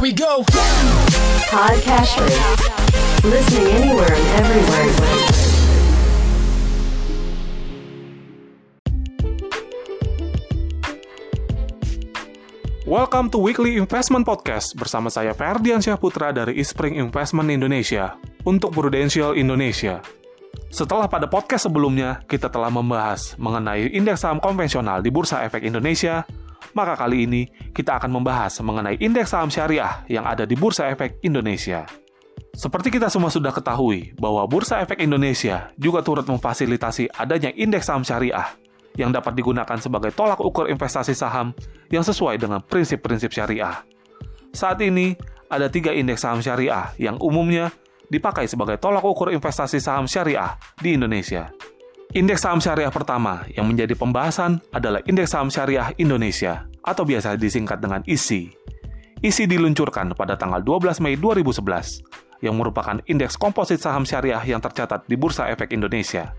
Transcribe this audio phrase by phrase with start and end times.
[0.00, 0.40] Here we go.
[1.52, 2.16] Podcast
[3.20, 4.88] Listening anywhere and everywhere.
[12.88, 18.16] Welcome to Weekly Investment Podcast bersama saya Ferdian Syahputra dari Ispring Investment Indonesia
[18.48, 20.00] untuk Prudential Indonesia.
[20.72, 26.24] Setelah pada podcast sebelumnya kita telah membahas mengenai indeks saham konvensional di Bursa Efek Indonesia,
[26.72, 27.42] maka kali ini
[27.74, 31.86] kita akan membahas mengenai indeks saham syariah yang ada di Bursa Efek Indonesia.
[32.50, 38.02] Seperti kita semua sudah ketahui bahwa Bursa Efek Indonesia juga turut memfasilitasi adanya indeks saham
[38.02, 38.58] syariah
[38.98, 41.54] yang dapat digunakan sebagai tolak ukur investasi saham
[41.94, 43.86] yang sesuai dengan prinsip-prinsip syariah.
[44.50, 45.14] Saat ini,
[45.46, 47.70] ada tiga indeks saham syariah yang umumnya
[48.10, 51.54] dipakai sebagai tolak ukur investasi saham syariah di Indonesia.
[52.10, 57.78] Indeks saham syariah pertama yang menjadi pembahasan adalah Indeks Saham Syariah Indonesia atau biasa disingkat
[57.78, 58.50] dengan ISI.
[59.22, 65.06] ISI diluncurkan pada tanggal 12 Mei 2011 yang merupakan indeks komposit saham syariah yang tercatat
[65.06, 66.34] di Bursa Efek Indonesia.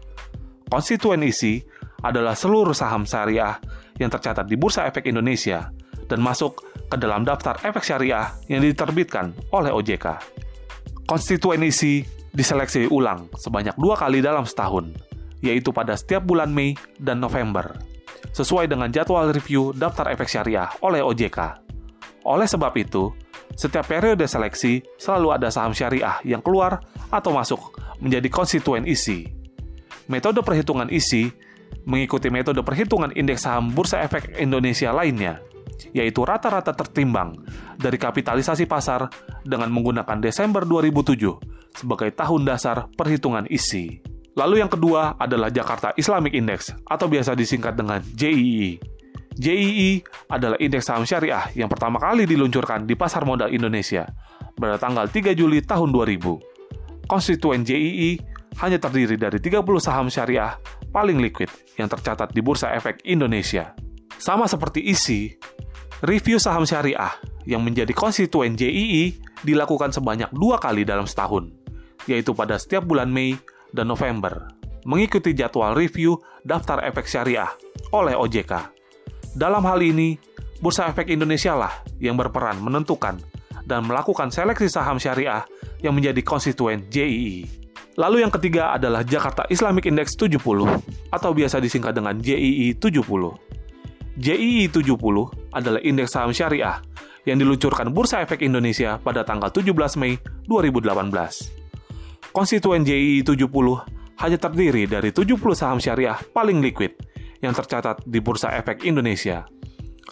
[0.67, 1.63] Konstituen ISI
[2.03, 3.55] adalah seluruh saham syariah
[3.95, 5.71] yang tercatat di Bursa Efek Indonesia
[6.11, 10.19] dan masuk ke dalam daftar efek syariah yang diterbitkan oleh OJK.
[11.07, 12.03] Konstituen ISI
[12.35, 15.10] diseleksi ulang sebanyak dua kali dalam setahun,
[15.41, 17.77] yaitu pada setiap bulan Mei dan November,
[18.31, 21.61] sesuai dengan jadwal review daftar efek syariah oleh OJK.
[22.25, 23.09] Oleh sebab itu,
[23.57, 29.27] setiap periode seleksi selalu ada saham syariah yang keluar atau masuk menjadi konstituen ISI.
[30.07, 31.29] Metode perhitungan ISI
[31.85, 35.41] mengikuti metode perhitungan indeks saham Bursa Efek Indonesia lainnya,
[35.91, 37.35] yaitu rata-rata tertimbang
[37.75, 39.09] dari kapitalisasi pasar
[39.41, 44.10] dengan menggunakan Desember 2007 sebagai tahun dasar perhitungan isi.
[44.39, 48.79] Lalu yang kedua adalah Jakarta Islamic Index atau biasa disingkat dengan JII.
[49.35, 49.89] JII
[50.31, 54.07] adalah indeks saham syariah yang pertama kali diluncurkan di pasar modal Indonesia
[54.55, 57.07] pada tanggal 3 Juli tahun 2000.
[57.07, 58.19] Konstituen JII
[58.63, 60.55] hanya terdiri dari 30 saham syariah
[60.91, 63.75] paling liquid yang tercatat di Bursa Efek Indonesia.
[64.15, 65.35] Sama seperti isi,
[66.03, 67.11] review saham syariah
[67.43, 71.49] yang menjadi konstituen JII dilakukan sebanyak dua kali dalam setahun,
[72.05, 73.33] yaitu pada setiap bulan Mei
[73.71, 74.51] dan November,
[74.85, 77.49] mengikuti jadwal review daftar efek syariah
[77.91, 78.53] oleh OJK.
[79.35, 80.19] Dalam hal ini,
[80.61, 83.17] Bursa Efek Indonesia lah yang berperan menentukan
[83.65, 85.41] dan melakukan seleksi saham syariah
[85.81, 87.47] yang menjadi konstituen JII.
[87.97, 90.37] Lalu yang ketiga adalah Jakarta Islamic Index 70
[91.11, 93.51] atau biasa disingkat dengan JII 70.
[94.21, 96.77] JII 70 adalah indeks saham syariah
[97.25, 101.60] yang diluncurkan Bursa Efek Indonesia pada tanggal 17 Mei 2018.
[102.31, 103.51] Konstituen JII 70
[104.23, 106.95] hanya terdiri dari 70 saham syariah paling liquid
[107.43, 109.43] yang tercatat di Bursa Efek Indonesia.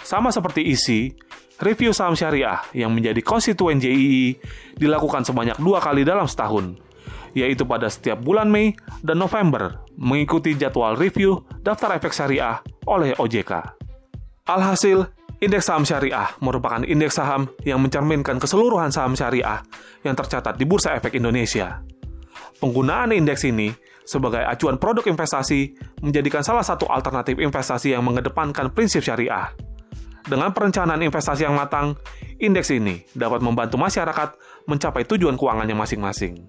[0.04, 1.16] Sama seperti isi,
[1.64, 4.36] review saham syariah yang menjadi konstituen JII
[4.76, 6.76] dilakukan sebanyak dua kali dalam setahun,
[7.32, 13.80] yaitu pada setiap bulan Mei dan November, mengikuti jadwal review daftar efek syariah oleh OJK.
[14.50, 15.08] Alhasil,
[15.40, 19.64] indeks saham syariah merupakan indeks saham yang mencerminkan keseluruhan saham syariah
[20.04, 21.80] yang tercatat di Bursa Efek Indonesia.
[22.60, 23.72] Penggunaan indeks ini
[24.04, 29.56] sebagai acuan produk investasi menjadikan salah satu alternatif investasi yang mengedepankan prinsip syariah.
[30.28, 31.96] Dengan perencanaan investasi yang matang,
[32.36, 34.36] indeks ini dapat membantu masyarakat
[34.68, 36.44] mencapai tujuan keuangannya masing-masing.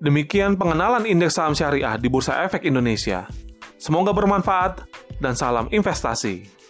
[0.00, 3.28] Demikian pengenalan indeks saham syariah di Bursa Efek Indonesia.
[3.76, 4.88] Semoga bermanfaat
[5.20, 6.63] dan salam investasi.